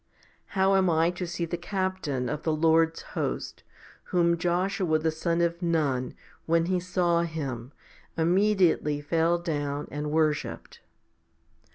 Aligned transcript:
How 0.57 0.73
am 0.73 0.89
I 0.89 1.11
to 1.11 1.27
see 1.27 1.45
the 1.45 1.57
Captain 1.59 2.27
of 2.27 2.41
the 2.41 2.51
Lord's 2.51 3.03
host, 3.13 3.61
whom 4.05 4.35
Joshua 4.35 4.97
the 4.97 5.11
son 5.11 5.41
of 5.41 5.61
Nun, 5.61 6.15
when 6.47 6.65
he 6.65 6.79
saw 6.79 7.21
Him, 7.21 7.71
immediately 8.17 8.99
fell 8.99 9.37
down 9.37 9.87
and 9.91 10.09
worshipped 10.09 10.79